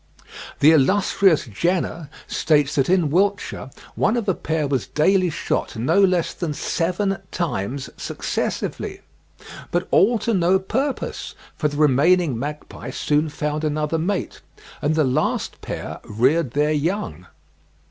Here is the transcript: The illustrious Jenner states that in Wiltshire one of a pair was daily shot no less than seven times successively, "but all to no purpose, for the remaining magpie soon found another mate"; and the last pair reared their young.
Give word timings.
The 0.61 0.71
illustrious 0.71 1.45
Jenner 1.45 2.09
states 2.25 2.73
that 2.73 2.89
in 2.89 3.11
Wiltshire 3.11 3.69
one 3.93 4.17
of 4.17 4.27
a 4.27 4.33
pair 4.33 4.67
was 4.67 4.87
daily 4.87 5.29
shot 5.29 5.75
no 5.75 6.01
less 6.03 6.33
than 6.33 6.55
seven 6.55 7.19
times 7.29 7.87
successively, 7.97 9.01
"but 9.69 9.87
all 9.91 10.17
to 10.17 10.33
no 10.33 10.57
purpose, 10.57 11.35
for 11.55 11.67
the 11.67 11.77
remaining 11.77 12.39
magpie 12.39 12.89
soon 12.89 13.29
found 13.29 13.63
another 13.63 13.99
mate"; 13.99 14.41
and 14.81 14.95
the 14.95 15.03
last 15.03 15.61
pair 15.61 15.99
reared 16.03 16.53
their 16.53 16.73
young. 16.73 17.27